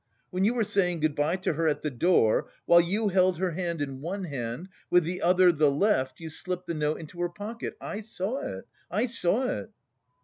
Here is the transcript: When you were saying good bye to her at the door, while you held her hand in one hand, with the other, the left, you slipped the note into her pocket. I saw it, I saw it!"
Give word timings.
When 0.31 0.43
you 0.43 0.55
were 0.55 0.63
saying 0.63 1.01
good 1.01 1.13
bye 1.15 1.35
to 1.35 1.53
her 1.53 1.67
at 1.67 1.83
the 1.83 1.91
door, 1.91 2.49
while 2.65 2.81
you 2.81 3.09
held 3.09 3.37
her 3.37 3.51
hand 3.51 3.83
in 3.83 4.01
one 4.01 4.23
hand, 4.23 4.69
with 4.89 5.03
the 5.03 5.21
other, 5.21 5.51
the 5.51 5.69
left, 5.69 6.19
you 6.19 6.27
slipped 6.31 6.65
the 6.65 6.73
note 6.73 6.99
into 6.99 7.21
her 7.21 7.29
pocket. 7.29 7.77
I 7.79 8.01
saw 8.01 8.39
it, 8.41 8.65
I 8.89 9.05
saw 9.05 9.43
it!" 9.43 9.69